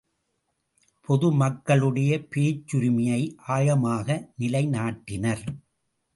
பொது 1.09 1.31
மக்களுடைய 1.31 2.11
பேச்சுரிமையை 2.35 3.21
ஆழமாக 3.47 4.07
நிலைநாட்டினர். 4.39 5.45